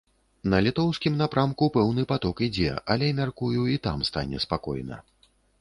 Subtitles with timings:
[0.53, 5.03] На літоўскім напрамку пэўны паток ідзе, але, мяркую, і там стане спакойна.